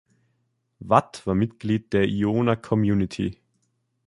[0.79, 3.39] Watt war Mitglied der Iona Community.